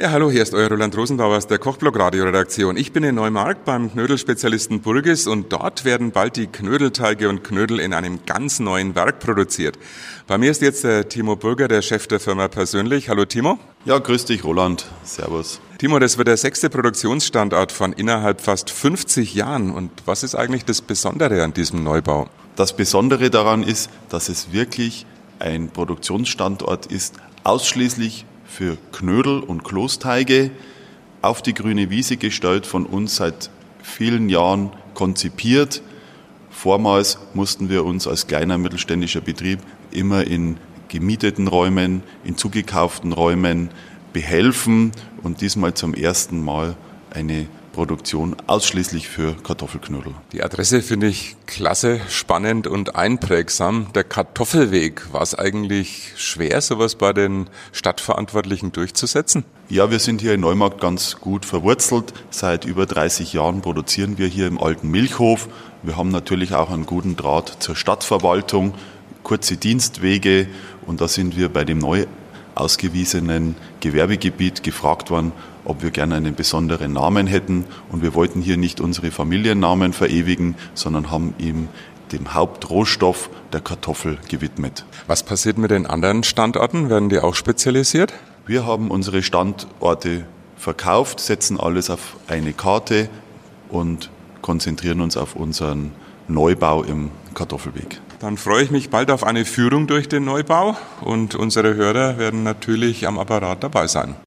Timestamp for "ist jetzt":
10.52-10.84